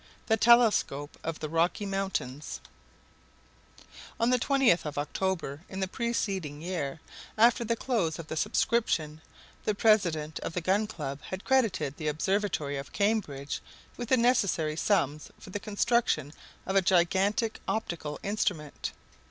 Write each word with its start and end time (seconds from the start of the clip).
THE 0.25 0.35
TELESCOPE 0.35 1.15
OF 1.23 1.39
THE 1.41 1.47
ROCKY 1.49 1.85
MOUNTAINS 1.85 2.59
On 4.19 4.31
the 4.31 4.39
20th 4.39 4.83
of 4.85 4.97
October 4.97 5.61
in 5.69 5.79
the 5.79 5.87
preceding 5.87 6.59
year, 6.59 6.99
after 7.37 7.63
the 7.63 7.75
close 7.75 8.17
of 8.17 8.25
the 8.25 8.35
subscription, 8.35 9.21
the 9.63 9.75
president 9.75 10.39
of 10.39 10.53
the 10.53 10.61
Gun 10.61 10.87
Club 10.87 11.21
had 11.27 11.43
credited 11.45 11.97
the 11.97 12.07
Observatory 12.07 12.77
of 12.77 12.91
Cambridge 12.93 13.61
with 13.95 14.09
the 14.09 14.17
necessary 14.17 14.75
sums 14.75 15.29
for 15.39 15.51
the 15.51 15.59
construction 15.59 16.33
of 16.65 16.75
a 16.75 16.81
gigantic 16.81 17.59
optical 17.67 18.19
instrument. 18.23 18.93